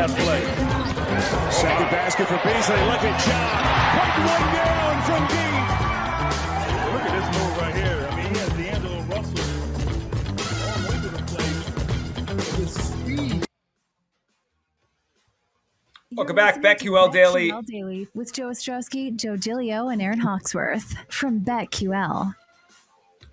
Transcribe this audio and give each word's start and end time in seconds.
Last 0.00 0.16
play. 0.16 0.40
Second 1.50 1.90
basket 1.90 2.26
for 2.26 2.36
Beasley. 2.36 2.80
Look 2.86 3.04
at 3.04 3.20
John. 3.20 3.60
Put 4.00 4.16
one 4.32 4.46
down 4.56 4.96
from 5.04 5.20
deep. 5.28 5.66
Look 6.94 7.04
at 7.04 7.12
this 7.20 7.28
move 7.38 7.54
right 7.58 7.74
here. 7.74 8.08
I 8.10 8.16
mean, 8.16 8.28
he 8.32 8.38
has 8.40 8.48
D'Angelo 8.56 9.00
Russell 9.02 9.44
all 10.70 10.80
over 10.94 11.08
the 11.08 11.22
place. 11.26 11.66
With 12.58 12.70
speed. 12.70 13.44
Welcome 16.12 16.36
back, 16.36 16.62
BetQL 16.62 17.12
Daily. 17.12 17.50
BetQL 17.50 17.66
Daily 17.66 18.08
with 18.14 18.32
Joe 18.32 18.48
Ostrowski, 18.48 19.14
Joe 19.14 19.36
Giglio, 19.36 19.88
and 19.88 20.00
Aaron 20.00 20.20
Hawksworth 20.20 20.94
from 21.12 21.40
BetQL. 21.42 22.34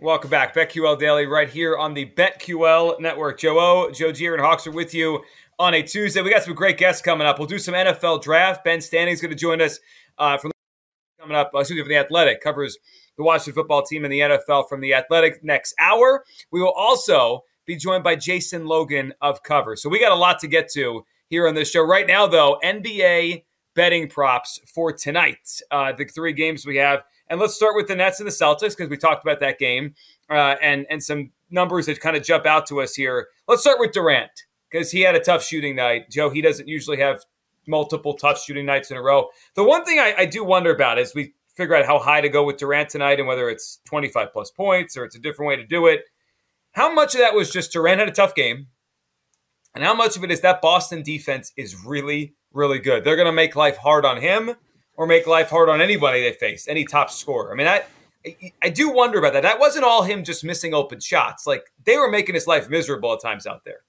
Welcome 0.01 0.29
back, 0.29 0.53
BetQL 0.53 0.99
Daily, 0.99 1.27
right 1.27 1.47
here 1.47 1.77
on 1.77 1.93
the 1.93 2.05
BetQL 2.07 2.99
Network. 2.99 3.39
Joe 3.39 3.57
O, 3.57 3.89
Joe 3.91 4.11
Gier, 4.11 4.33
and 4.33 4.43
Hawks 4.43 4.67
are 4.67 4.71
with 4.71 4.93
you 4.93 5.23
on 5.59 5.73
a 5.73 5.81
Tuesday. 5.81 6.21
We 6.21 6.29
got 6.29 6.43
some 6.43 6.53
great 6.53 6.77
guests 6.77 7.01
coming 7.01 7.25
up. 7.25 7.39
We'll 7.39 7.47
do 7.47 7.59
some 7.59 7.73
NFL 7.73 8.21
draft. 8.21 8.63
Ben 8.63 8.79
Standig's 8.79 9.21
going 9.21 9.31
to 9.31 9.37
join 9.37 9.61
us 9.61 9.79
uh, 10.17 10.37
from 10.37 10.51
coming 11.19 11.35
up. 11.35 11.51
Uh, 11.53 11.59
excuse 11.59 11.77
me, 11.77 11.83
from 11.83 11.89
the 11.89 11.97
Athletic 11.97 12.41
covers 12.41 12.77
the 13.17 13.23
Washington 13.23 13.53
football 13.53 13.83
team 13.83 14.03
and 14.05 14.13
the 14.13 14.19
NFL 14.19 14.69
from 14.69 14.81
the 14.81 14.93
Athletic 14.93 15.43
next 15.43 15.73
hour. 15.79 16.23
We 16.51 16.61
will 16.61 16.73
also 16.73 17.43
be 17.65 17.75
joined 17.75 18.03
by 18.03 18.15
Jason 18.15 18.65
Logan 18.65 19.13
of 19.21 19.43
Cover. 19.43 19.75
So 19.75 19.89
we 19.89 19.99
got 19.99 20.11
a 20.11 20.15
lot 20.15 20.39
to 20.39 20.47
get 20.47 20.71
to 20.73 21.03
here 21.27 21.47
on 21.47 21.55
this 21.55 21.71
show. 21.71 21.81
Right 21.81 22.07
now, 22.07 22.27
though, 22.27 22.59
NBA 22.63 23.43
betting 23.75 24.07
props 24.07 24.59
for 24.73 24.93
tonight. 24.93 25.61
Uh, 25.71 25.91
the 25.91 26.05
three 26.05 26.33
games 26.33 26.65
we 26.65 26.77
have. 26.77 27.03
And 27.29 27.39
let's 27.39 27.55
start 27.55 27.75
with 27.75 27.87
the 27.87 27.95
Nets 27.95 28.19
and 28.19 28.27
the 28.27 28.31
Celtics 28.31 28.77
because 28.77 28.89
we 28.89 28.97
talked 28.97 29.23
about 29.23 29.39
that 29.41 29.59
game 29.59 29.95
uh, 30.29 30.55
and 30.61 30.85
and 30.89 31.03
some 31.03 31.31
numbers 31.49 31.87
that 31.87 31.99
kind 31.99 32.15
of 32.15 32.23
jump 32.23 32.45
out 32.45 32.67
to 32.67 32.79
us 32.81 32.95
here. 32.95 33.27
Let's 33.47 33.61
start 33.61 33.79
with 33.79 33.91
Durant 33.91 34.31
because 34.69 34.91
he 34.91 35.01
had 35.01 35.15
a 35.15 35.19
tough 35.19 35.43
shooting 35.43 35.75
night. 35.75 36.09
Joe, 36.09 36.29
he 36.29 36.41
doesn't 36.41 36.67
usually 36.67 36.97
have 36.97 37.23
multiple 37.67 38.13
tough 38.13 38.41
shooting 38.41 38.65
nights 38.65 38.91
in 38.91 38.97
a 38.97 39.01
row. 39.01 39.27
The 39.55 39.63
one 39.63 39.85
thing 39.85 39.99
I, 39.99 40.13
I 40.19 40.25
do 40.25 40.43
wonder 40.43 40.71
about 40.73 40.99
is 40.99 41.13
we 41.13 41.33
figure 41.55 41.75
out 41.75 41.85
how 41.85 41.99
high 41.99 42.21
to 42.21 42.29
go 42.29 42.43
with 42.43 42.57
Durant 42.57 42.89
tonight 42.89 43.19
and 43.19 43.27
whether 43.27 43.49
it's 43.49 43.79
25 43.85 44.31
plus 44.31 44.51
points 44.51 44.95
or 44.95 45.03
it's 45.03 45.15
a 45.15 45.19
different 45.19 45.49
way 45.49 45.55
to 45.55 45.65
do 45.65 45.87
it. 45.87 46.03
How 46.71 46.93
much 46.93 47.15
of 47.15 47.19
that 47.19 47.33
was 47.33 47.49
just 47.49 47.71
Durant 47.71 47.99
had 47.99 48.07
a 48.07 48.13
tough 48.13 48.35
game? 48.35 48.67
And 49.73 49.83
how 49.83 49.93
much 49.93 50.15
of 50.17 50.23
it 50.23 50.31
is 50.31 50.41
that 50.41 50.61
Boston 50.61 51.03
defense 51.03 51.51
is 51.57 51.83
really, 51.83 52.35
really 52.53 52.79
good? 52.79 53.03
They're 53.03 53.15
going 53.15 53.27
to 53.27 53.31
make 53.31 53.55
life 53.55 53.77
hard 53.77 54.05
on 54.05 54.21
him 54.21 54.55
or 54.95 55.07
make 55.07 55.27
life 55.27 55.49
hard 55.49 55.69
on 55.69 55.81
anybody 55.81 56.21
they 56.21 56.33
face, 56.33 56.67
any 56.67 56.83
top 56.85 57.11
scorer. 57.11 57.51
I 57.51 57.55
mean, 57.55 57.67
I, 57.67 57.83
I 58.61 58.69
do 58.69 58.89
wonder 58.89 59.19
about 59.19 59.33
that. 59.33 59.43
That 59.43 59.59
wasn't 59.59 59.85
all 59.85 60.03
him 60.03 60.23
just 60.23 60.43
missing 60.43 60.73
open 60.73 60.99
shots. 60.99 61.45
Like 61.47 61.63
they 61.83 61.97
were 61.97 62.09
making 62.09 62.35
his 62.35 62.47
life 62.47 62.69
miserable 62.69 63.13
at 63.13 63.21
times 63.21 63.45
out 63.45 63.63
there. 63.65 63.81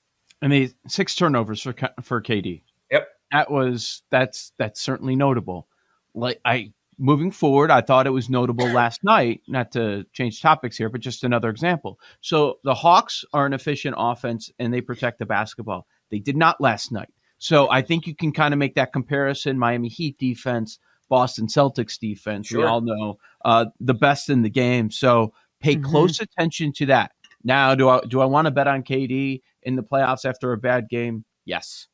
I 0.42 0.48
mean, 0.48 0.72
six 0.86 1.14
turnovers 1.14 1.62
for 1.62 1.74
for 2.02 2.22
KD. 2.22 2.62
Yep. 2.90 3.08
That 3.32 3.50
was 3.50 4.02
that's 4.10 4.52
that's 4.58 4.80
certainly 4.80 5.16
notable. 5.16 5.68
Like 6.14 6.40
I 6.44 6.72
moving 6.98 7.30
forward, 7.30 7.70
I 7.70 7.80
thought 7.80 8.06
it 8.06 8.10
was 8.10 8.28
notable 8.28 8.66
last 8.66 9.04
night. 9.04 9.42
Not 9.48 9.72
to 9.72 10.04
change 10.12 10.40
topics 10.42 10.76
here, 10.76 10.88
but 10.88 11.00
just 11.00 11.24
another 11.24 11.48
example. 11.48 11.98
So 12.20 12.58
the 12.64 12.74
Hawks 12.74 13.24
are 13.32 13.46
an 13.46 13.52
efficient 13.52 13.94
offense 13.98 14.50
and 14.58 14.72
they 14.72 14.80
protect 14.80 15.18
the 15.18 15.26
basketball. 15.26 15.86
They 16.10 16.18
did 16.18 16.36
not 16.36 16.60
last 16.60 16.92
night. 16.92 17.12
So 17.38 17.70
I 17.70 17.82
think 17.82 18.06
you 18.06 18.16
can 18.16 18.32
kind 18.32 18.52
of 18.52 18.58
make 18.58 18.74
that 18.74 18.92
comparison. 18.92 19.58
Miami 19.58 19.88
Heat 19.88 20.18
defense, 20.18 20.78
Boston 21.08 21.46
Celtics 21.46 21.98
defense. 21.98 22.52
We 22.52 22.64
all 22.64 22.80
know 22.80 23.18
uh, 23.44 23.66
the 23.80 23.94
best 23.94 24.28
in 24.28 24.42
the 24.42 24.50
game. 24.50 24.90
So 24.90 25.32
pay 25.60 25.76
close 25.76 26.20
attention 26.20 26.72
to 26.74 26.86
that. 26.86 27.12
Now, 27.44 27.76
do 27.76 27.88
I 27.88 28.00
do 28.00 28.20
I 28.20 28.24
want 28.24 28.46
to 28.46 28.50
bet 28.50 28.66
on 28.66 28.82
KD 28.82 29.42
in 29.68 29.76
the 29.76 29.82
playoffs 29.82 30.24
after 30.24 30.52
a 30.52 30.58
bad 30.58 30.88
game? 30.88 31.24
Yes, 31.44 31.86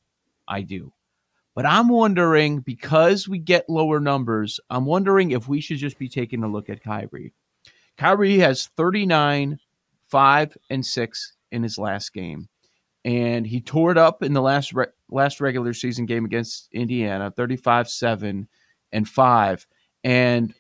I 0.47 0.63
do. 0.63 0.93
But 1.55 1.67
I'm 1.67 1.89
wondering 1.89 2.61
because 2.61 3.29
we 3.29 3.39
get 3.39 3.69
lower 3.69 4.01
numbers, 4.01 4.61
I'm 4.71 4.87
wondering 4.87 5.33
if 5.33 5.49
we 5.49 5.61
should 5.61 5.79
just 5.79 5.99
be 5.99 6.09
taking 6.09 6.43
a 6.43 6.49
look 6.49 6.71
at 6.71 6.83
Kyrie. 6.83 7.33
Kyrie 7.99 8.39
has 8.39 8.69
39, 8.77 9.59
5, 10.09 10.59
and 10.71 10.87
6 10.87 11.33
in 11.53 11.63
his 11.63 11.79
last 11.79 12.13
game. 12.13 12.49
And 13.05 13.47
he 13.47 13.61
tore 13.61 13.91
it 13.93 13.99
up 13.99 14.23
in 14.23 14.33
the 14.33 14.41
last 14.41 14.73
re- 14.73 14.87
last 15.11 15.41
regular 15.41 15.75
season 15.75 16.07
game 16.07 16.25
against 16.25 16.69
Indiana, 16.73 17.31
35, 17.31 17.89
7, 17.89 18.49
and 18.93 19.09
5. 19.09 19.67
And 20.05 20.55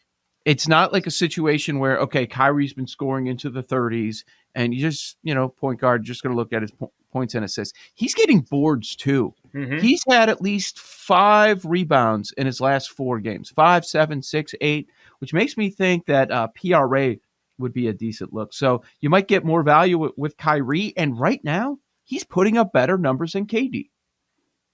it's 0.44 0.68
not 0.68 0.92
like 0.92 1.06
a 1.06 1.10
situation 1.10 1.78
where, 1.78 1.98
okay, 2.00 2.26
Kyrie's 2.26 2.74
been 2.74 2.86
scoring 2.86 3.28
into 3.28 3.48
the 3.48 3.62
30s 3.62 4.24
and 4.54 4.74
you 4.74 4.80
just, 4.80 5.16
you 5.22 5.34
know, 5.34 5.48
point 5.48 5.80
guard, 5.80 6.04
just 6.04 6.22
going 6.22 6.32
to 6.32 6.36
look 6.36 6.52
at 6.52 6.62
his 6.62 6.70
po- 6.70 6.92
points 7.14 7.34
and 7.34 7.44
assists. 7.44 7.78
He's 7.94 8.14
getting 8.14 8.40
boards 8.40 8.94
too. 8.96 9.32
Mhm. 9.54 9.80
He's 9.80 10.02
had 10.10 10.28
at 10.28 10.42
least 10.42 10.78
five 10.80 11.64
rebounds 11.64 12.32
in 12.32 12.44
his 12.44 12.60
last 12.60 12.90
four 12.90 13.20
games 13.20 13.50
five, 13.50 13.86
seven, 13.86 14.20
six, 14.20 14.52
eight, 14.60 14.90
which 15.20 15.32
makes 15.32 15.56
me 15.56 15.70
think 15.70 16.06
that 16.06 16.30
uh, 16.30 16.48
PRA 16.48 17.14
would 17.58 17.72
be 17.72 17.86
a 17.86 17.92
decent 17.92 18.34
look. 18.34 18.52
So 18.52 18.82
you 19.00 19.08
might 19.08 19.28
get 19.28 19.44
more 19.44 19.62
value 19.62 19.96
with, 19.96 20.12
with 20.16 20.36
Kyrie. 20.36 20.92
And 20.96 21.18
right 21.18 21.42
now, 21.44 21.78
he's 22.02 22.24
putting 22.24 22.58
up 22.58 22.72
better 22.72 22.98
numbers 22.98 23.34
than 23.34 23.46
KD. 23.46 23.90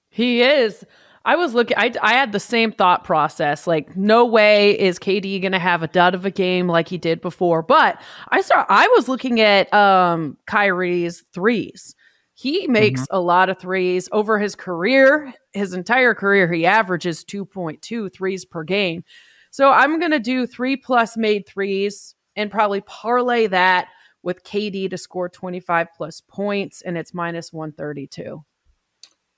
He 0.09 0.43
is. 0.43 0.85
I 1.27 1.37
was 1.37 1.53
looking. 1.53 1.77
I 1.77 1.93
I 2.01 2.15
had 2.15 2.33
the 2.33 2.41
same 2.41 2.73
thought 2.73 3.05
process. 3.05 3.67
Like, 3.67 3.95
no 3.95 4.25
way 4.25 4.79
is 4.81 4.99
KD 4.99 5.43
going 5.43 5.53
to 5.53 5.59
have 5.59 5.83
a 5.83 5.87
dud 5.89 6.15
of 6.15 6.25
a 6.25 6.31
game 6.31 6.67
like 6.67 6.89
he 6.89 6.97
did 6.97 7.21
before. 7.21 7.61
But 7.63 8.01
I 8.31 8.41
saw. 8.41 8.65
I 8.69 8.89
was 8.97 9.07
looking 9.09 9.41
at 9.41 9.73
um 9.75 10.39
Kyrie's 10.47 11.23
threes. 11.35 11.95
He 12.41 12.67
makes 12.69 13.07
a 13.11 13.21
lot 13.21 13.51
of 13.51 13.59
threes 13.59 14.09
over 14.13 14.39
his 14.39 14.55
career. 14.55 15.35
His 15.53 15.75
entire 15.75 16.15
career, 16.15 16.51
he 16.51 16.65
averages 16.65 17.23
2.2 17.23 18.11
threes 18.11 18.47
per 18.47 18.65
game. 18.65 19.05
So 19.51 19.71
I'm 19.71 19.99
going 19.99 20.13
to 20.13 20.19
do 20.19 20.47
three 20.47 20.75
plus 20.75 21.19
made 21.19 21.47
threes 21.47 22.15
and 22.37 22.51
probably 22.51 22.81
parlay 22.81 23.47
that 23.49 23.89
with 24.23 24.43
KD 24.43 24.89
to 24.89 24.97
score 24.97 25.29
25 25.29 25.89
plus 25.95 26.23
points, 26.23 26.81
and 26.81 26.97
it's 26.97 27.13
minus 27.13 27.53
132. 27.53 28.43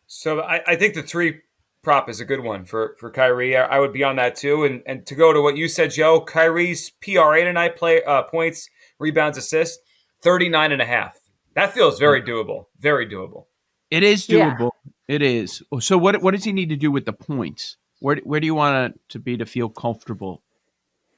So 0.07 0.41
I, 0.41 0.61
I 0.65 0.77
think 0.77 0.95
the 0.95 1.03
three 1.03 1.41
prop 1.83 2.09
is 2.09 2.21
a 2.21 2.25
good 2.25 2.41
one 2.41 2.65
for 2.65 2.95
for 3.01 3.11
Kyrie. 3.11 3.57
I, 3.57 3.65
I 3.65 3.79
would 3.81 3.93
be 3.93 4.05
on 4.05 4.15
that 4.15 4.37
too. 4.37 4.63
And 4.63 4.81
and 4.87 5.05
to 5.07 5.17
go 5.17 5.33
to 5.33 5.43
what 5.43 5.57
you 5.57 5.67
said, 5.67 5.91
Joe, 5.91 6.21
Kyrie's 6.21 6.91
PRA 7.03 7.43
tonight 7.43 7.75
play 7.75 8.05
uh, 8.05 8.23
points, 8.23 8.69
rebounds, 9.01 9.39
assists, 9.39 9.81
39 10.23 10.71
and 10.71 10.83
a 10.83 10.87
half. 10.87 11.22
That 11.55 11.73
feels 11.73 11.99
very 11.99 12.23
doable. 12.23 12.67
Very 12.79 13.07
doable. 13.07 13.47
It 13.91 14.03
is 14.03 14.29
Yeah. 14.29 14.57
doable. 14.57 14.71
It 15.09 15.23
is. 15.23 15.63
So 15.81 15.99
what 15.99 16.23
what 16.23 16.33
does 16.33 16.45
he 16.45 16.53
need 16.53 16.71
to 16.71 16.77
do 16.77 16.91
with 16.91 17.05
the 17.05 17.13
points? 17.13 17.77
Where 18.01 18.17
where 18.25 18.41
do 18.41 18.47
you 18.47 18.55
want 18.55 18.95
it 18.95 19.01
to 19.11 19.19
be 19.19 19.37
to 19.37 19.47
feel 19.47 19.69
comfortable 19.69 20.43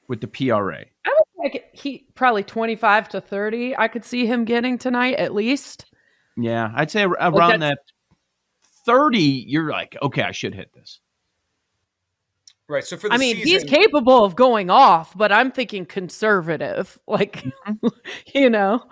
with 0.07 0.21
the 0.21 0.27
PRA? 0.27 0.85
I 1.05 1.09
would 1.09 1.43
like 1.43 1.69
he 1.73 2.05
probably 2.15 2.43
25 2.43 3.09
to 3.09 3.21
30. 3.21 3.77
I 3.77 3.87
could 3.87 4.03
see 4.03 4.25
him 4.25 4.45
getting 4.45 4.77
tonight 4.77 5.15
at 5.15 5.33
least. 5.33 5.85
Yeah, 6.37 6.71
I'd 6.75 6.91
say 6.91 7.03
around 7.03 7.61
that's- 7.61 7.61
that 7.61 7.77
30, 8.85 9.19
you're 9.19 9.71
like, 9.71 9.97
okay, 10.01 10.21
I 10.21 10.31
should 10.31 10.53
hit 10.53 10.73
this. 10.73 10.99
Right. 12.67 12.83
So 12.83 12.97
for 12.97 13.09
the 13.09 13.15
I 13.15 13.17
mean, 13.17 13.35
he's 13.35 13.63
capable 13.63 14.23
of 14.23 14.35
going 14.35 14.69
off, 14.69 15.15
but 15.15 15.31
I'm 15.31 15.51
thinking 15.51 15.85
conservative. 15.85 16.99
Like, 17.07 17.43
mm-hmm. 17.67 17.87
you 18.33 18.49
know, 18.49 18.83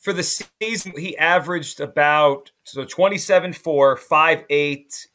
for 0.00 0.12
the 0.12 0.22
season, 0.22 0.92
he 0.96 1.16
averaged 1.16 1.80
about 1.80 2.50
so 2.64 2.84
27 2.84 3.52
4, 3.52 3.96
5 3.96 4.44
8, 4.48 5.08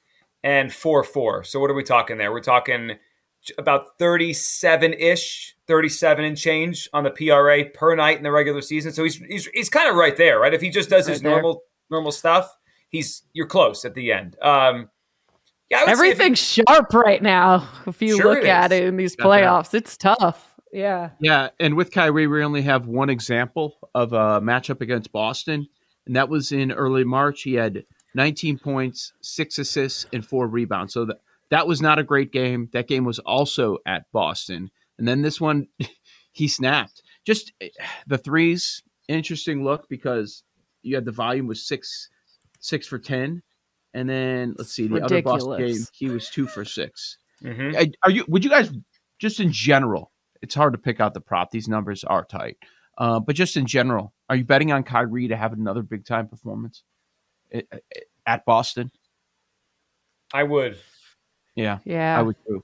and 0.44 0.72
4 0.72 1.04
4. 1.04 1.44
So 1.44 1.60
what 1.60 1.72
are 1.72 1.74
we 1.74 1.84
talking 1.84 2.18
there? 2.18 2.32
We're 2.32 2.40
talking 2.40 2.92
about 3.58 3.98
37 4.00 4.94
ish, 4.94 5.56
37 5.68 6.26
and 6.26 6.38
change 6.38 6.88
on 6.94 7.04
the 7.04 7.12
PRA 7.12 7.66
per 7.66 7.96
night 7.96 8.18
in 8.18 8.24
the 8.24 8.32
regular 8.32 8.62
season. 8.62 8.92
So 8.92 9.04
he's 9.04 9.18
he's, 9.18 9.48
he's 9.48 9.70
kind 9.70 9.90
of 9.90 9.96
right 9.96 10.16
there, 10.16 10.40
right? 10.40 10.54
If 10.54 10.62
he 10.62 10.70
just 10.70 10.90
does 10.90 11.08
his 11.08 11.22
there. 11.22 11.32
normal 11.32 11.64
normal 11.90 12.12
stuff, 12.12 12.56
he's 12.90 13.24
you're 13.34 13.48
close 13.48 13.86
at 13.86 13.96
the 13.96 14.12
end. 14.12 14.38
Um, 14.42 14.90
yeah, 15.70 15.80
I 15.80 15.82
would 15.86 15.90
if 15.90 15.98
Everything's 15.98 16.40
sharp 16.40 16.94
right 16.94 17.24
now. 17.24 17.68
If 17.88 18.02
you 18.04 18.18
Sure 18.18 18.36
look 18.36 18.44
it 18.44 18.46
at 18.46 18.72
it 18.72 18.84
in 18.84 18.98
these 18.98 19.16
playoffs, 19.16 19.74
it's 19.74 19.98
tough. 19.98 20.55
Yeah. 20.76 21.12
Yeah, 21.22 21.50
and 21.60 21.76
with 21.76 21.92
Kyrie, 21.92 22.28
we 22.28 22.44
only 22.44 22.62
have 22.64 22.86
one 22.86 23.10
example 23.10 23.78
of 23.96 24.12
a 24.14 24.42
matchup 24.42 24.82
against 24.82 25.12
Boston, 25.14 25.68
and 26.06 26.16
that 26.18 26.28
was 26.30 26.52
in 26.52 26.72
early 26.72 27.06
March. 27.06 27.44
He 27.44 27.54
had 27.54 27.86
19 28.14 28.60
points, 28.60 29.14
six 29.22 29.58
assists, 29.58 30.06
and 30.12 30.26
four 30.26 30.48
rebounds. 30.48 30.94
So 30.94 31.06
that 31.06 31.18
that 31.50 31.66
was 31.68 31.82
not 31.82 31.98
a 32.00 32.04
great 32.04 32.32
game. 32.34 32.70
That 32.74 32.88
game 32.88 33.06
was 33.06 33.20
also 33.20 33.78
at 33.86 34.04
Boston, 34.12 34.70
and 34.98 35.08
then 35.08 35.22
this 35.22 35.40
one, 35.40 35.68
he 36.34 36.48
snapped. 36.50 37.02
Just 37.26 37.54
eh, 37.62 37.70
the 38.08 38.18
threes, 38.18 38.84
interesting 39.08 39.64
look 39.64 39.88
because 39.90 40.44
you 40.84 40.96
had 40.96 41.06
the 41.06 41.12
volume 41.12 41.48
was 41.48 41.66
six, 41.66 42.10
six 42.60 42.86
for 42.86 43.00
ten, 43.00 43.42
and 43.94 44.10
then 44.10 44.56
let's 44.58 44.74
see 44.74 44.88
the 44.88 44.96
other 45.06 45.22
Boston 45.22 45.58
game, 45.58 45.86
he 45.94 46.10
was 46.10 46.30
two 46.30 46.48
for 46.48 46.66
six. 46.66 47.18
Mhm. 47.42 47.76
I- 47.78 47.92
Are 48.04 48.12
you? 48.12 48.26
Would 48.28 48.44
you 48.44 48.50
guys 48.50 48.72
just 49.20 49.40
in 49.40 49.52
general? 49.54 50.12
It's 50.46 50.54
hard 50.56 50.74
to 50.74 50.78
pick 50.80 51.00
out 51.00 51.14
the 51.16 51.22
prop. 51.22 51.50
These 51.50 51.68
numbers 51.68 52.04
are 52.04 52.24
tight, 52.24 52.58
uh, 53.00 53.20
but 53.20 53.36
just 53.36 53.58
in 53.58 53.66
general, 53.66 54.14
are 54.30 54.36
you 54.36 54.46
betting 54.46 54.72
on 54.72 54.84
Kyrie 54.84 55.28
to 55.30 55.36
have 55.36 55.54
another 55.54 55.82
big 55.82 56.06
time 56.06 56.28
performance 56.28 56.84
at, 57.52 57.66
at 58.28 58.46
Boston? 58.46 58.92
I 60.34 60.44
would. 60.44 60.78
Yeah, 61.56 61.80
Yeah. 61.86 62.20
I 62.20 62.22
would 62.22 62.36
too. 62.48 62.64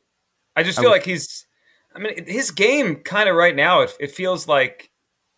I 0.56 0.64
just 0.64 0.78
feel 0.80 0.90
would- 0.90 0.96
like 0.98 1.06
he's. 1.06 1.48
I 1.96 2.00
mean, 2.00 2.26
his 2.26 2.52
game 2.52 2.98
kind 2.98 3.28
of 3.28 3.36
right 3.36 3.56
now. 3.56 3.82
It, 3.82 3.92
it 4.00 4.12
feels 4.12 4.48
like 4.48 4.92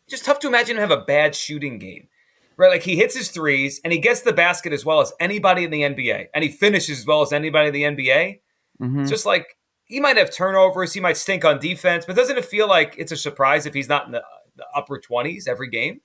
just 0.09 0.25
tough 0.25 0.39
to 0.39 0.47
imagine 0.47 0.75
him 0.77 0.81
have 0.81 0.91
a 0.91 1.01
bad 1.03 1.33
shooting 1.33 1.79
game, 1.79 2.09
right? 2.57 2.69
Like 2.69 2.83
he 2.83 2.95
hits 2.95 3.15
his 3.17 3.29
threes 3.29 3.79
and 3.83 3.91
he 3.93 3.97
gets 3.99 4.21
the 4.21 4.33
basket 4.33 4.71
as 4.73 4.85
well 4.85 4.99
as 5.01 5.11
anybody 5.19 5.63
in 5.63 5.71
the 5.71 5.81
NBA, 5.81 6.27
and 6.35 6.43
he 6.43 6.49
finishes 6.51 6.99
as 6.99 7.05
well 7.07 7.21
as 7.21 7.31
anybody 7.33 7.69
in 7.69 7.73
the 7.73 7.83
NBA. 8.03 8.39
Mhm. 8.81 9.01
It's 9.01 9.09
just 9.09 9.25
like 9.25 9.55
he 9.93 9.99
might 9.99 10.17
have 10.17 10.31
turnovers, 10.31 10.93
he 10.93 10.99
might 10.99 11.17
stink 11.17 11.45
on 11.45 11.59
defense, 11.59 12.03
but 12.05 12.15
doesn't 12.15 12.35
it 12.35 12.45
feel 12.45 12.67
like 12.67 12.95
it's 12.97 13.11
a 13.11 13.15
surprise 13.15 13.67
if 13.67 13.75
he's 13.75 13.87
not 13.87 14.07
in 14.07 14.11
the, 14.11 14.23
the 14.55 14.65
upper 14.75 14.97
twenties 14.99 15.47
every 15.47 15.69
game? 15.69 16.01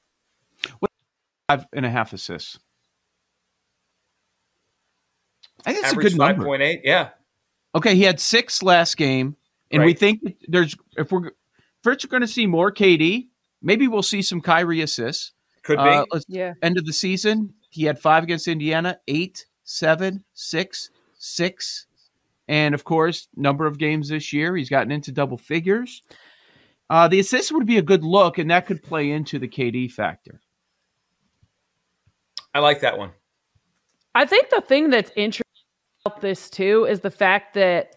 Five 1.49 1.67
and 1.73 1.87
a 1.87 1.91
half 1.91 2.13
assists. 2.13 2.59
I 5.65 5.73
think 5.73 5.85
it's 5.85 5.93
a 5.95 5.97
good 5.97 6.13
five 6.13 6.37
number. 6.37 6.45
point 6.45 6.61
eight. 6.63 6.83
Yeah, 6.85 7.09
Okay, 7.75 7.95
he 7.95 8.03
had 8.03 8.21
six 8.21 8.63
last 8.63 8.97
game, 8.99 9.37
and 9.71 9.83
we 9.85 9.95
think 9.95 10.21
there's 10.49 10.77
if 10.99 11.11
we're 11.11 11.33
first 11.83 12.05
we're 12.05 12.11
going 12.11 12.21
to 12.21 12.29
see 12.29 12.47
more 12.47 12.71
KD. 12.71 13.29
Maybe 13.63 13.89
we'll 13.89 14.03
see 14.03 14.21
some 14.23 14.41
Kyrie 14.43 14.83
assists. 14.83 15.33
could 15.63 15.79
be. 15.79 15.83
Uh, 15.83 16.05
Yeah. 16.29 16.53
end 16.63 16.77
of 16.79 16.85
the 16.85 16.93
season, 16.93 17.55
he 17.71 17.85
had 17.85 17.99
five 17.99 18.23
against 18.23 18.47
Indiana, 18.49 19.01
eight, 19.09 19.47
seven, 19.65 20.23
six, 20.35 20.91
six, 21.19 21.87
and 22.49 22.75
of 22.75 22.85
course, 22.85 23.29
number 23.37 23.67
of 23.67 23.79
games 23.79 24.09
this 24.09 24.33
year. 24.33 24.57
He's 24.57 24.71
gotten 24.71 24.91
into 24.91 25.13
double 25.13 25.39
figures. 25.39 26.03
Uh, 26.91 27.07
the 27.07 27.21
assist 27.21 27.53
would 27.53 27.67
be 27.67 27.79
a 27.79 27.83
good 27.83 28.03
look, 28.03 28.39
and 28.39 28.51
that 28.51 28.67
could 28.67 28.83
play 28.83 29.11
into 29.11 29.39
the 29.39 29.49
KD 29.49 29.93
factor. 29.93 30.41
I 32.55 32.61
like 32.61 32.81
that 32.81 32.99
one. 32.99 33.11
I 34.15 34.25
think 34.25 34.49
the 34.51 34.63
thing 34.63 34.91
that's 34.91 35.13
interesting 35.15 35.45
about 36.07 36.21
this 36.21 36.49
too 36.49 36.87
is 36.89 37.01
the 37.01 37.11
fact 37.11 37.55
that 37.55 37.95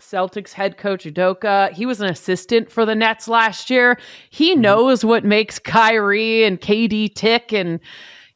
Celtics 0.00 0.52
head 0.52 0.78
coach 0.78 1.04
Udoka, 1.04 1.72
he 1.72 1.86
was 1.86 2.00
an 2.00 2.08
assistant 2.08 2.70
for 2.70 2.86
the 2.86 2.94
Nets 2.94 3.28
last 3.28 3.70
year. 3.70 3.98
He 4.30 4.54
knows 4.54 5.04
what 5.04 5.24
makes 5.24 5.58
Kyrie 5.58 6.44
and 6.44 6.60
KD 6.60 7.14
tick. 7.14 7.52
And, 7.52 7.80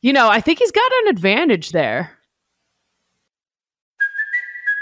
you 0.03 0.13
know, 0.13 0.29
I 0.29 0.41
think 0.41 0.59
he's 0.59 0.71
got 0.71 0.93
an 1.03 1.09
advantage 1.09 1.71
there. 1.71 2.19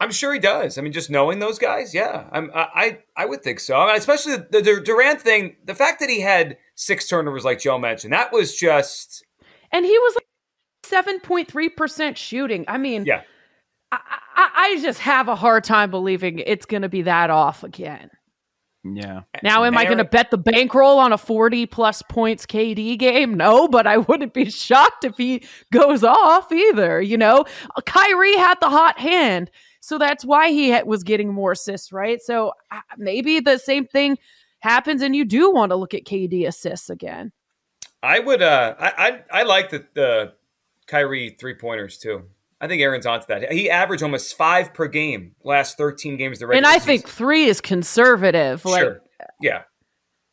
I'm 0.00 0.10
sure 0.10 0.32
he 0.32 0.38
does. 0.38 0.78
I 0.78 0.80
mean, 0.80 0.92
just 0.92 1.10
knowing 1.10 1.40
those 1.40 1.58
guys, 1.58 1.92
yeah, 1.92 2.24
I'm, 2.32 2.50
I, 2.54 2.68
I, 2.74 2.98
I 3.18 3.26
would 3.26 3.42
think 3.42 3.60
so. 3.60 3.76
I 3.76 3.86
mean, 3.88 3.96
especially 3.96 4.36
the, 4.36 4.62
the 4.62 4.80
Durant 4.82 5.20
thing. 5.20 5.56
The 5.64 5.74
fact 5.74 6.00
that 6.00 6.08
he 6.08 6.20
had 6.20 6.56
six 6.74 7.06
turnovers, 7.06 7.44
like 7.44 7.60
Joe 7.60 7.78
mentioned, 7.78 8.14
that 8.14 8.32
was 8.32 8.56
just 8.56 9.22
And 9.70 9.84
he 9.84 9.98
was 9.98 10.16
like 10.16 11.06
7.3% 11.16 12.16
shooting. 12.16 12.64
I 12.66 12.78
mean, 12.78 13.04
yeah. 13.04 13.22
I, 13.92 13.98
I, 14.36 14.50
I 14.54 14.80
just 14.80 15.00
have 15.00 15.28
a 15.28 15.36
hard 15.36 15.64
time 15.64 15.90
believing 15.90 16.38
it's 16.38 16.64
going 16.64 16.82
to 16.82 16.88
be 16.88 17.02
that 17.02 17.28
off 17.28 17.62
again. 17.62 18.10
Yeah. 18.82 19.20
Now, 19.42 19.64
am 19.64 19.76
I 19.76 19.84
going 19.84 19.98
to 19.98 20.04
bet 20.04 20.30
the 20.30 20.38
bankroll 20.38 20.98
on 20.98 21.12
a 21.12 21.18
40 21.18 21.66
plus 21.66 22.00
points 22.00 22.46
KD 22.46 22.98
game? 22.98 23.34
No, 23.34 23.68
but 23.68 23.86
I 23.86 23.98
wouldn't 23.98 24.32
be 24.32 24.50
shocked 24.50 25.04
if 25.04 25.18
he 25.18 25.44
goes 25.70 26.02
off 26.02 26.50
either. 26.50 27.02
You 27.02 27.18
know, 27.18 27.44
Kyrie 27.84 28.38
had 28.38 28.56
the 28.60 28.70
hot 28.70 28.98
hand. 28.98 29.50
So 29.80 29.98
that's 29.98 30.24
why 30.24 30.50
he 30.50 30.78
was 30.84 31.02
getting 31.02 31.32
more 31.32 31.52
assists, 31.52 31.90
right? 31.92 32.20
So 32.22 32.52
uh, 32.70 32.80
maybe 32.98 33.40
the 33.40 33.58
same 33.58 33.86
thing 33.86 34.18
happens 34.60 35.00
and 35.02 35.16
you 35.16 35.24
do 35.24 35.50
want 35.50 35.70
to 35.70 35.76
look 35.76 35.94
at 35.94 36.04
KD 36.04 36.46
assists 36.46 36.90
again. 36.90 37.32
I 38.02 38.18
would. 38.18 38.40
Uh, 38.42 38.74
I, 38.78 38.92
I, 39.32 39.40
I 39.40 39.42
like 39.42 39.70
the 39.70 39.86
the 39.94 40.32
Kyrie 40.86 41.36
three 41.38 41.54
pointers 41.54 41.98
too. 41.98 42.24
I 42.60 42.66
think 42.68 42.82
Aaron's 42.82 43.06
onto 43.06 43.26
that. 43.28 43.52
He 43.52 43.70
averaged 43.70 44.02
almost 44.02 44.36
five 44.36 44.72
per 44.74 44.86
game 44.88 45.34
last 45.44 45.76
thirteen 45.76 46.16
games. 46.16 46.40
of 46.42 46.48
The 46.48 46.54
And 46.56 46.64
regular 46.64 46.76
I 46.76 46.78
think 46.78 47.08
three 47.08 47.44
is 47.44 47.60
conservative. 47.60 48.64
Like, 48.64 48.80
sure, 48.82 49.02
yeah, 49.40 49.62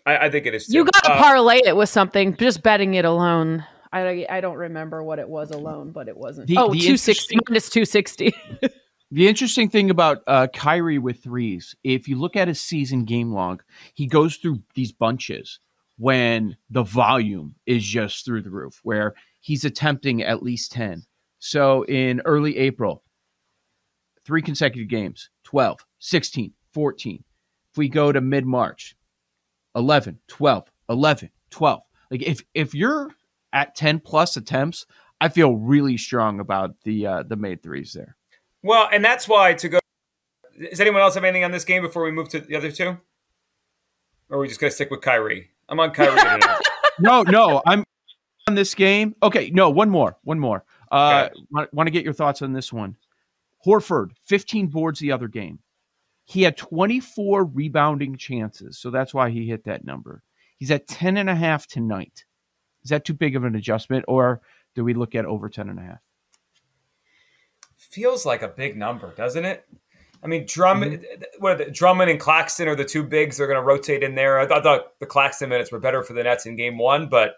I, 0.06 0.18
I 0.26 0.30
think 0.30 0.46
it 0.46 0.56
is. 0.56 0.68
Too. 0.68 0.74
You 0.78 0.86
got 0.86 1.04
to 1.06 1.12
Uh, 1.14 1.18
parlay 1.22 1.60
it 1.66 1.76
with 1.76 1.90
something. 1.90 2.36
Just 2.38 2.64
betting 2.64 2.94
it 2.96 3.04
alone. 3.06 3.66
I, 3.92 4.26
I 4.30 4.42
don't 4.42 4.58
remember 4.58 5.02
what 5.04 5.20
it 5.20 5.28
was 5.28 5.52
alone, 5.52 5.92
but 5.92 6.08
it 6.10 6.18
wasn't. 6.18 6.48
The- 6.48 6.58
oh, 6.58 6.72
the 6.74 6.80
260 6.80 7.12
interesting- 7.12 7.40
minus 7.50 7.70
260. 7.70 8.34
The 9.10 9.30
interesting 9.30 9.70
thing 9.70 9.90
about 9.90 10.22
uh, 10.28 10.48
Kyrie 10.48 11.00
with 11.00 11.24
threes, 11.24 11.74
if 11.82 12.10
you 12.10 12.18
look 12.18 12.36
at 12.36 12.50
his 12.50 12.60
season 12.60 13.06
game 13.06 13.32
log, 13.32 13.64
he 13.94 14.06
goes 14.06 14.36
through 14.36 14.62
these 14.76 14.92
bunches 14.92 15.62
when 15.98 16.58
the 16.70 16.84
volume 16.84 17.56
is 17.66 17.86
just 17.86 18.26
through 18.26 18.42
the 18.42 18.50
roof, 18.50 18.82
where 18.84 19.14
he's 19.40 19.64
attempting 19.64 20.24
at 20.24 20.44
least 20.44 20.74
10. 20.74 21.04
So 21.40 21.84
in 21.84 22.22
early 22.26 22.58
April, 22.58 23.02
three 24.26 24.42
consecutive 24.42 24.90
games 24.90 25.30
12, 25.46 25.80
16, 26.00 26.54
14. 26.74 27.24
If 27.72 27.78
we 27.78 27.88
go 27.88 28.12
to 28.12 28.20
mid 28.20 28.46
March, 28.46 28.98
11, 29.74 30.20
12, 30.28 30.68
11, 30.90 31.30
12. 31.50 31.82
Like 32.12 32.24
if, 32.24 32.42
if 32.54 32.76
you're 32.76 33.10
at 33.54 33.74
10 33.74 34.00
plus 34.02 34.36
attempts, 34.36 34.86
I 35.22 35.30
feel 35.30 35.56
really 35.56 35.96
strong 35.96 36.42
about 36.42 36.76
the 36.84 37.08
uh, 37.08 37.24
the 37.24 37.38
made 37.38 37.64
threes 37.64 37.94
there. 37.94 38.17
Well, 38.68 38.90
and 38.92 39.04
that's 39.04 39.30
why 39.30 39.54
to 39.54 39.70
go. 39.70 39.80
Does 40.60 40.82
anyone 40.82 41.02
else 41.02 41.16
have 41.16 41.24
anything 41.24 41.46
on 41.46 41.52
this 41.52 41.64
game 41.64 41.82
before 41.82 42.04
we 42.04 42.12
move 42.12 42.28
to 42.30 42.42
the 42.42 42.58
other 42.58 42.70
two? 42.70 42.98
Or 44.30 44.38
are 44.38 44.40
we 44.40 44.50
just 44.50 44.60
going 44.60 44.70
to 44.70 44.76
stick 44.76 44.92
with 44.92 45.00
Kyrie? 45.00 45.52
I'm 45.70 45.80
on 45.80 45.92
Kyrie 45.92 46.18
tonight. 46.18 46.44
no, 47.00 47.24
no, 47.24 47.62
I'm 47.66 47.86
on 48.50 48.56
this 48.56 48.76
game. 48.76 49.16
Okay, 49.24 49.50
no, 49.52 49.70
one 49.70 49.90
more, 49.90 50.18
one 50.24 50.38
more. 50.38 50.66
Uh, 50.92 51.30
want, 51.50 51.74
want 51.74 51.88
to 51.88 51.92
get 51.92 52.04
your 52.04 52.14
thoughts 52.14 52.42
on 52.42 52.52
this 52.52 52.74
one? 52.74 52.98
Horford, 53.66 54.10
15 54.26 54.68
boards 54.68 55.00
the 55.00 55.14
other 55.14 55.30
game. 55.30 55.60
He 56.26 56.42
had 56.42 56.58
24 56.58 57.46
rebounding 57.46 58.18
chances, 58.18 58.78
so 58.80 58.92
that's 58.92 59.14
why 59.14 59.30
he 59.30 59.48
hit 59.48 59.64
that 59.64 59.86
number. 59.86 60.24
He's 60.58 60.72
at 60.72 60.88
10 60.88 61.16
and 61.16 61.30
a 61.30 61.36
half 61.36 61.68
tonight. 61.68 62.26
Is 62.84 62.90
that 62.90 63.06
too 63.06 63.14
big 63.14 63.38
of 63.38 63.46
an 63.46 63.56
adjustment, 63.56 64.04
or 64.10 64.42
do 64.76 64.84
we 64.84 64.94
look 64.94 65.16
at 65.16 65.24
over 65.24 65.48
10 65.48 65.70
and 65.70 65.80
a 65.80 65.84
half? 65.84 66.00
Feels 67.90 68.26
like 68.26 68.42
a 68.42 68.48
big 68.48 68.78
number, 68.78 69.14
doesn't 69.16 69.46
it? 69.46 69.66
I 70.24 70.28
mean, 70.28 70.46
Drummond, 70.48 71.06
what 71.40 71.58
the, 71.60 71.72
Drummond 71.72 72.10
and 72.10 72.20
Claxton 72.20 72.68
are 72.68 72.76
the 72.76 72.84
two 72.84 73.04
bigs. 73.04 73.38
They're 73.38 73.48
going 73.48 73.60
to 73.60 73.64
rotate 73.64 74.04
in 74.04 74.16
there. 74.16 74.40
I, 74.40 74.48
thought 74.62 75.00
the 75.00 75.06
Claxton 75.06 75.50
minutes 75.50 75.72
were 75.72 75.80
better 75.80 76.04
for 76.04 76.14
the 76.14 76.24
Nets 76.24 76.46
in 76.46 76.56
Game 76.56 76.78
One, 76.78 77.08
but 77.08 77.36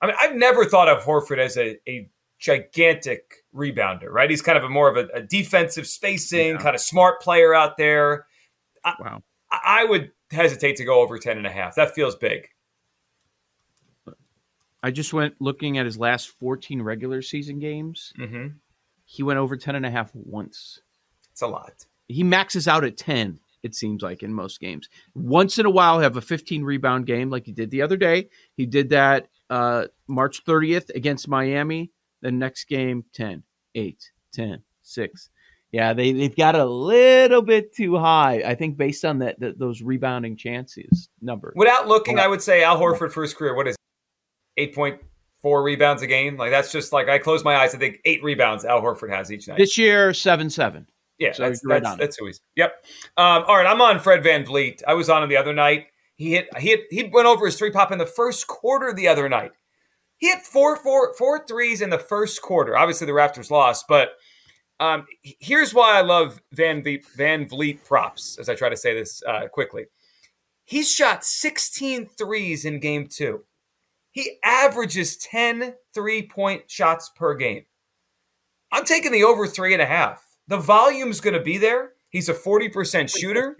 I 0.00 0.06
mean, 0.06 0.16
I've 0.18 0.36
never 0.36 0.64
thought 0.64 0.88
of 0.88 1.02
Horford 1.02 1.38
as 1.38 1.56
a, 1.56 1.78
a 1.88 2.08
gigantic 2.38 3.44
rebounder. 3.54 4.10
Right? 4.10 4.30
He's 4.30 4.42
kind 4.42 4.56
of 4.56 4.64
a 4.64 4.68
more 4.68 4.88
of 4.88 4.96
a, 4.96 5.08
a 5.14 5.22
defensive 5.22 5.86
spacing, 5.86 6.54
yeah. 6.54 6.58
kind 6.58 6.74
of 6.74 6.80
smart 6.80 7.20
player 7.20 7.54
out 7.54 7.76
there. 7.76 8.26
I, 8.84 8.94
wow. 9.00 9.22
I, 9.50 9.80
I 9.80 9.84
would 9.84 10.12
hesitate 10.30 10.76
to 10.76 10.84
go 10.84 11.00
over 11.00 11.18
10 11.18 11.36
and 11.36 11.46
a 11.46 11.50
half. 11.50 11.74
That 11.74 11.94
feels 11.94 12.14
big. 12.16 12.48
I 14.82 14.92
just 14.92 15.12
went 15.12 15.34
looking 15.40 15.78
at 15.78 15.84
his 15.84 15.98
last 15.98 16.28
14 16.38 16.80
regular 16.80 17.20
season 17.20 17.58
games. 17.58 18.12
Mm-hmm. 18.18 18.48
He 19.06 19.22
went 19.22 19.38
over 19.38 19.56
10 19.56 19.76
and 19.76 19.86
a 19.86 19.90
half 19.90 20.10
once. 20.14 20.80
It's 21.30 21.40
a 21.40 21.46
lot. 21.46 21.86
He 22.08 22.22
maxes 22.22 22.68
out 22.68 22.84
at 22.84 22.96
10, 22.96 23.38
it 23.62 23.74
seems 23.74 24.02
like, 24.02 24.22
in 24.22 24.32
most 24.32 24.60
games. 24.60 24.88
Once 25.14 25.58
in 25.58 25.64
a 25.64 25.70
while, 25.70 26.00
have 26.00 26.16
a 26.16 26.20
15 26.20 26.64
rebound 26.64 27.06
game 27.06 27.30
like 27.30 27.46
he 27.46 27.52
did 27.52 27.70
the 27.70 27.82
other 27.82 27.96
day. 27.96 28.28
He 28.56 28.66
did 28.66 28.90
that 28.90 29.28
uh, 29.48 29.86
March 30.08 30.44
30th 30.44 30.90
against 30.94 31.28
Miami. 31.28 31.92
The 32.20 32.32
next 32.32 32.64
game, 32.64 33.04
10, 33.12 33.44
8, 33.74 34.10
10, 34.32 34.62
6. 34.82 35.30
Yeah, 35.70 35.92
they, 35.92 36.12
they've 36.12 36.34
got 36.34 36.56
a 36.56 36.64
little 36.64 37.42
bit 37.42 37.74
too 37.74 37.96
high, 37.96 38.42
I 38.46 38.54
think, 38.54 38.76
based 38.76 39.04
on 39.04 39.18
that, 39.20 39.38
that 39.40 39.58
those 39.58 39.82
rebounding 39.82 40.36
chances 40.36 41.08
number. 41.20 41.52
Without 41.54 41.86
looking, 41.86 42.18
I 42.18 42.26
would 42.26 42.42
say 42.42 42.64
Al 42.64 42.80
Horford 42.80 43.12
for 43.12 43.22
his 43.22 43.34
career, 43.34 43.54
what 43.54 43.68
is 43.68 43.76
it? 44.56 44.74
8.4 45.46 45.64
rebounds 45.64 46.02
a 46.02 46.06
game? 46.06 46.36
Like, 46.36 46.50
that's 46.50 46.72
just 46.72 46.92
like 46.92 47.08
I 47.08 47.18
close 47.18 47.44
my 47.44 47.56
eyes. 47.56 47.74
I 47.74 47.78
think 47.78 48.00
eight 48.04 48.22
rebounds 48.22 48.64
Al 48.64 48.82
Horford 48.82 49.10
has 49.10 49.32
each 49.32 49.48
night. 49.48 49.58
This 49.58 49.78
year, 49.78 50.12
7 50.12 50.50
7. 50.50 50.86
Yeah, 51.18 51.32
so 51.32 51.44
that's 51.44 51.62
right 51.64 51.82
that's, 51.82 51.96
that's 51.96 52.16
who 52.18 52.26
he's. 52.26 52.40
Yep. 52.56 52.84
Um, 53.16 53.44
all 53.46 53.56
right, 53.56 53.66
I'm 53.66 53.80
on 53.80 54.00
Fred 54.00 54.22
Van 54.22 54.44
VanVleet. 54.44 54.82
I 54.86 54.94
was 54.94 55.08
on 55.08 55.22
him 55.22 55.28
the 55.28 55.36
other 55.38 55.54
night. 55.54 55.86
He 56.16 56.32
hit 56.32 56.48
he 56.58 56.68
hit, 56.68 56.80
he 56.90 57.04
went 57.04 57.26
over 57.26 57.46
his 57.46 57.56
three 57.56 57.70
pop 57.70 57.90
in 57.90 57.98
the 57.98 58.06
first 58.06 58.46
quarter 58.46 58.92
the 58.92 59.08
other 59.08 59.28
night. 59.28 59.52
He 60.18 60.28
hit 60.28 60.42
four, 60.42 60.76
four, 60.76 61.14
four 61.14 61.46
threes 61.46 61.80
in 61.80 61.90
the 61.90 61.98
first 61.98 62.42
quarter. 62.42 62.76
Obviously, 62.76 63.06
the 63.06 63.12
Raptors 63.12 63.50
lost, 63.50 63.86
but 63.88 64.10
um, 64.78 65.06
here's 65.22 65.72
why 65.72 65.98
I 65.98 66.02
love 66.02 66.40
Van 66.52 66.82
v- 66.82 67.02
VanVleet 67.16 67.84
props. 67.84 68.38
As 68.38 68.48
I 68.48 68.54
try 68.54 68.68
to 68.68 68.76
say 68.76 68.94
this 68.94 69.22
uh, 69.26 69.48
quickly, 69.48 69.86
he's 70.64 70.90
shot 70.90 71.24
16 71.24 72.10
threes 72.18 72.64
in 72.64 72.80
game 72.80 73.08
two. 73.08 73.44
He 74.16 74.38
averages 74.42 75.18
10 75.18 75.74
three 75.92 76.26
point 76.26 76.70
shots 76.70 77.10
per 77.14 77.34
game. 77.34 77.66
I'm 78.72 78.86
taking 78.86 79.12
the 79.12 79.24
over 79.24 79.46
three 79.46 79.74
and 79.74 79.82
a 79.82 79.86
half 79.86 80.26
the 80.48 80.56
volume's 80.56 81.20
going 81.20 81.34
to 81.34 81.42
be 81.42 81.58
there. 81.58 81.92
He's 82.08 82.30
a 82.30 82.34
40% 82.34 83.14
shooter. 83.14 83.58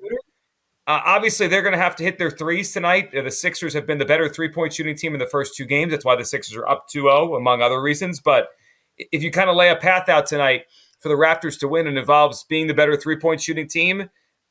Uh, 0.86 1.00
obviously, 1.04 1.46
they're 1.46 1.60
going 1.60 1.74
to 1.74 1.78
have 1.78 1.96
to 1.96 2.04
hit 2.04 2.16
their 2.16 2.30
threes 2.30 2.72
tonight. 2.72 3.14
Uh, 3.14 3.20
the 3.20 3.30
Sixers 3.30 3.74
have 3.74 3.86
been 3.86 3.98
the 3.98 4.06
better 4.06 4.30
three 4.30 4.48
point 4.48 4.72
shooting 4.72 4.96
team 4.96 5.12
in 5.12 5.18
the 5.18 5.26
first 5.26 5.56
two 5.56 5.66
games. 5.66 5.90
That's 5.90 6.06
why 6.06 6.16
the 6.16 6.24
Sixers 6.24 6.56
are 6.56 6.66
up 6.66 6.86
2 6.88 7.02
0, 7.02 7.34
among 7.34 7.60
other 7.60 7.82
reasons. 7.82 8.20
But 8.20 8.48
if 8.96 9.22
you 9.22 9.30
kind 9.30 9.50
of 9.50 9.56
lay 9.56 9.68
a 9.68 9.76
path 9.76 10.08
out 10.08 10.26
tonight 10.26 10.62
for 11.00 11.10
the 11.10 11.16
Raptors 11.16 11.58
to 11.58 11.68
win 11.68 11.86
and 11.86 11.98
involves 11.98 12.44
being 12.44 12.66
the 12.66 12.72
better 12.72 12.96
three 12.96 13.16
point 13.16 13.42
shooting 13.42 13.68
team, 13.68 14.08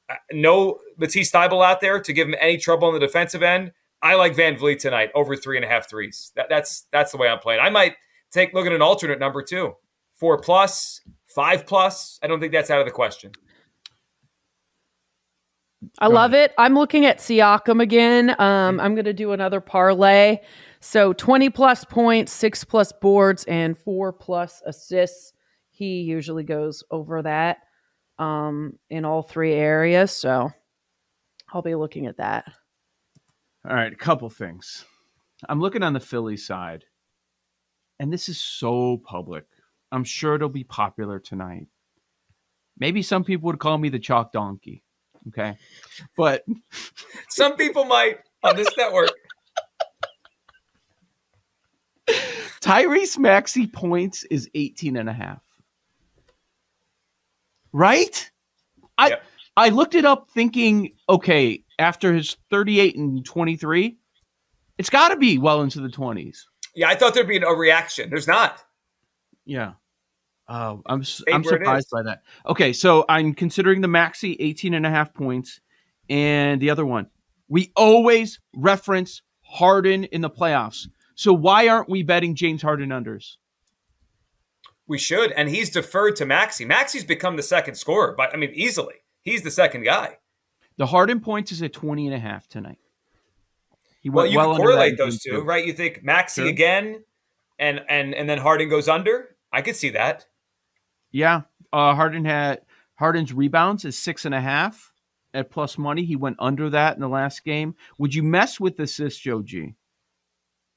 uh, 0.09 0.15
no 0.31 0.79
Matisse 0.97 1.31
Thybulle 1.31 1.65
out 1.65 1.81
there 1.81 1.99
to 1.99 2.13
give 2.13 2.27
him 2.27 2.35
any 2.39 2.57
trouble 2.57 2.89
on 2.89 2.93
the 2.93 2.99
defensive 2.99 3.41
end. 3.41 3.71
I 4.05 4.13
like 4.13 4.35
VanVleet 4.35 4.77
tonight 4.77 5.09
over 5.15 5.35
three 5.35 5.57
and 5.57 5.65
a 5.65 5.67
half 5.67 5.89
threes. 5.89 6.31
That, 6.35 6.45
that's 6.47 6.85
that's 6.91 7.11
the 7.11 7.17
way 7.17 7.27
I'm 7.27 7.39
playing. 7.39 7.59
I 7.59 7.71
might 7.71 7.95
take 8.29 8.53
look 8.53 8.67
at 8.67 8.71
an 8.71 8.83
alternate 8.83 9.17
number 9.17 9.41
too, 9.41 9.73
four 10.13 10.39
plus 10.39 11.01
five 11.25 11.65
plus. 11.65 12.19
I 12.21 12.27
don't 12.27 12.39
think 12.39 12.51
that's 12.51 12.69
out 12.69 12.79
of 12.79 12.85
the 12.85 12.91
question. 12.91 13.31
I 15.97 16.07
love 16.07 16.35
it. 16.35 16.53
I'm 16.59 16.75
looking 16.75 17.05
at 17.07 17.17
Siakam 17.17 17.81
again. 17.81 18.39
Um, 18.39 18.79
I'm 18.79 18.93
going 18.93 19.05
to 19.05 19.13
do 19.13 19.31
another 19.31 19.59
parlay. 19.59 20.37
So 20.81 21.13
20 21.13 21.49
plus 21.49 21.83
points, 21.83 22.31
six 22.31 22.63
plus 22.63 22.91
boards, 22.91 23.43
and 23.45 23.75
four 23.75 24.13
plus 24.13 24.61
assists. 24.67 25.33
He 25.69 26.01
usually 26.01 26.43
goes 26.43 26.83
over 26.91 27.23
that 27.23 27.57
um, 28.19 28.77
in 28.89 29.03
all 29.03 29.23
three 29.23 29.53
areas. 29.53 30.11
So 30.11 30.51
I'll 31.51 31.61
be 31.63 31.75
looking 31.75 32.05
at 32.05 32.17
that. 32.17 32.45
All 33.67 33.75
right, 33.75 33.91
a 33.91 33.95
couple 33.95 34.29
things. 34.29 34.85
I'm 35.49 35.59
looking 35.59 35.81
on 35.81 35.93
the 35.93 35.99
Philly 35.99 36.37
side, 36.37 36.85
and 37.99 38.13
this 38.13 38.29
is 38.29 38.39
so 38.39 38.97
public. 38.97 39.45
I'm 39.91 40.03
sure 40.03 40.35
it'll 40.35 40.49
be 40.49 40.63
popular 40.63 41.19
tonight. 41.19 41.67
Maybe 42.77 43.01
some 43.01 43.23
people 43.23 43.47
would 43.47 43.59
call 43.59 43.79
me 43.79 43.89
the 43.89 43.97
chalk 43.97 44.31
donkey. 44.31 44.83
Okay. 45.29 45.57
But 46.15 46.45
some 47.29 47.55
people 47.55 47.85
might 47.85 48.19
on 48.43 48.55
this 48.55 48.69
network. 48.77 49.09
Tyrese 52.61 53.17
Maxey 53.17 53.65
points 53.65 54.25
is 54.25 54.47
18 54.53 54.97
and 54.97 55.09
a 55.09 55.13
half. 55.13 55.41
Right? 57.73 58.29
I 58.97 59.09
yep. 59.09 59.23
I 59.57 59.69
looked 59.69 59.95
it 59.95 60.05
up 60.05 60.29
thinking, 60.29 60.91
okay, 61.09 61.63
after 61.79 62.13
his 62.13 62.37
38 62.49 62.95
and 62.95 63.25
23, 63.25 63.97
it's 64.77 64.89
got 64.89 65.09
to 65.09 65.17
be 65.17 65.37
well 65.37 65.61
into 65.61 65.79
the 65.79 65.89
20s. 65.89 66.39
Yeah, 66.75 66.89
I 66.89 66.95
thought 66.95 67.13
there'd 67.13 67.27
be 67.27 67.37
a 67.37 67.53
reaction. 67.53 68.09
There's 68.09 68.27
not. 68.27 68.61
Yeah. 69.45 69.73
Oh, 70.47 70.81
I'm 70.85 71.03
I'm 71.31 71.43
surprised 71.43 71.89
by 71.91 72.03
that. 72.03 72.21
Okay, 72.45 72.71
so 72.73 73.05
I'm 73.09 73.33
considering 73.33 73.81
the 73.81 73.87
Maxey 73.87 74.35
18 74.39 74.73
and 74.73 74.85
a 74.85 74.89
half 74.89 75.13
points 75.13 75.59
and 76.09 76.61
the 76.61 76.69
other 76.69 76.85
one. 76.85 77.07
We 77.47 77.71
always 77.75 78.39
reference 78.55 79.21
Harden 79.41 80.03
in 80.05 80.21
the 80.21 80.29
playoffs. 80.29 80.87
So 81.15 81.33
why 81.33 81.67
aren't 81.67 81.89
we 81.89 82.03
betting 82.03 82.35
James 82.35 82.61
Harden 82.61 82.89
unders? 82.89 83.37
We 84.87 84.99
should, 84.99 85.31
and 85.31 85.49
he's 85.49 85.71
deferred 85.71 86.15
to 86.17 86.25
Maxey. 86.25 86.65
Maxey's 86.65 87.05
become 87.05 87.37
the 87.37 87.43
second 87.43 87.75
scorer, 87.75 88.13
but 88.15 88.31
I 88.33 88.37
mean 88.37 88.51
easily. 88.53 88.95
He's 89.23 89.41
the 89.41 89.49
second 89.49 89.83
guy. 89.83 90.17
The 90.77 90.85
Harden 90.85 91.19
points 91.19 91.51
is 91.51 91.61
at 91.61 91.73
20 91.73 92.07
and 92.07 92.15
a 92.15 92.19
half 92.19 92.47
tonight. 92.47 92.79
He 94.01 94.09
well, 94.09 94.25
you 94.25 94.37
well 94.37 94.55
correlate 94.55 94.97
those 94.97 95.19
two, 95.19 95.41
right? 95.41 95.65
You 95.65 95.73
think 95.73 96.03
Maxey 96.03 96.41
sure. 96.41 96.49
again 96.49 97.03
and 97.57 97.81
and 97.89 98.13
and 98.13 98.29
then 98.29 98.37
Harden 98.37 98.69
goes 98.69 98.87
under? 98.87 99.35
I 99.51 99.61
could 99.61 99.75
see 99.75 99.89
that. 99.91 100.25
Yeah, 101.11 101.41
uh, 101.73 101.95
Harden 101.95 102.25
had 102.25 102.61
Harden's 102.95 103.33
rebounds 103.33 103.85
is 103.85 103.97
six 103.97 104.25
and 104.25 104.35
a 104.35 104.41
half 104.41 104.91
at 105.33 105.49
plus 105.49 105.77
money. 105.77 106.05
He 106.05 106.15
went 106.15 106.37
under 106.39 106.69
that 106.69 106.95
in 106.95 107.01
the 107.01 107.09
last 107.09 107.43
game. 107.43 107.75
Would 107.97 108.13
you 108.13 108.21
mess 108.21 108.59
with 108.59 108.79
assists, 108.79 109.19
Joe 109.19 109.41
G, 109.41 109.75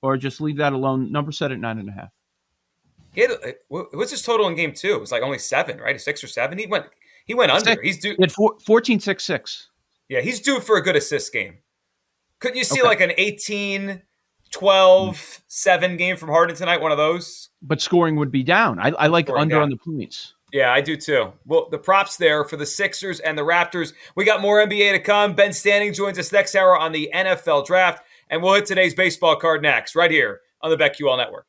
or 0.01 0.17
just 0.17 0.41
leave 0.41 0.57
that 0.57 0.73
alone? 0.73 1.13
Number 1.13 1.33
set 1.33 1.53
at 1.53 1.59
nine 1.59 1.79
and 1.79 1.89
a 1.89 1.93
half. 1.93 2.11
He 3.15 3.23
had, 3.23 3.31
uh, 3.33 3.53
what's 3.69 4.11
his 4.11 4.23
total 4.23 4.49
in 4.49 4.55
game 4.55 4.73
two? 4.73 4.95
It 4.95 5.01
was 5.01 5.13
like 5.13 5.23
only 5.23 5.39
seven, 5.39 5.79
right? 5.79 6.01
Six 6.01 6.23
or 6.23 6.29
seven. 6.29 6.59
He 6.59 6.67
went 6.67 6.87
he 7.27 7.35
went 7.35 7.53
under. 7.53 7.71
Six. 7.71 7.83
He's 7.83 7.99
due. 7.99 8.15
He 8.17 8.23
had 8.23 8.33
four, 8.33 8.57
14, 8.65 9.01
6, 9.01 9.25
6. 9.25 9.68
Yeah, 10.09 10.21
he's 10.21 10.41
due 10.41 10.61
for 10.61 10.77
a 10.77 10.83
good 10.83 10.97
assist 10.97 11.33
game. 11.33 11.59
Couldn't 12.41 12.57
you 12.57 12.65
see 12.65 12.81
okay. 12.81 12.89
like 12.89 13.01
an 13.01 13.13
18, 13.17 14.03
12, 14.51 15.43
7 15.47 15.97
game 15.97 16.17
from 16.17 16.29
Harden 16.31 16.57
tonight? 16.57 16.81
One 16.81 16.93
of 16.93 16.99
those? 16.99 17.51
But 17.61 17.81
scoring 17.81 18.17
would 18.17 18.31
be 18.31 18.43
down. 18.43 18.79
I, 18.79 18.91
I 18.91 19.07
like 19.09 19.27
scoring 19.27 19.43
under 19.43 19.57
down. 19.57 19.63
on 19.65 19.71
the 19.71 19.77
points. 19.77 20.35
Yeah, 20.53 20.73
I 20.73 20.81
do 20.81 20.97
too. 20.97 21.33
Well, 21.45 21.69
the 21.71 21.79
props 21.79 22.17
there 22.17 22.45
for 22.45 22.57
the 22.57 22.65
Sixers 22.65 23.21
and 23.21 23.37
the 23.37 23.43
Raptors. 23.43 23.93
We 24.15 24.25
got 24.25 24.41
more 24.41 24.65
NBA 24.65 24.93
to 24.93 24.99
come. 24.99 25.35
Ben 25.35 25.51
Standig 25.51 25.95
joins 25.95 26.19
us 26.19 26.33
next 26.33 26.55
hour 26.55 26.79
on 26.79 26.93
the 26.93 27.11
NFL 27.15 27.67
draft, 27.67 28.03
and 28.31 28.43
we'll 28.43 28.55
hit 28.55 28.65
today's 28.65 28.95
baseball 28.95 29.37
card 29.37 29.61
next, 29.61 29.95
right 29.95 30.11
here 30.11 30.41
on 30.63 30.71
the 30.71 30.77
BetQL 30.77 31.19
Network. 31.19 31.49